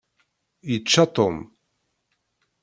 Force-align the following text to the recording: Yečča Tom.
Yečča 0.69 1.05
Tom. 1.15 1.35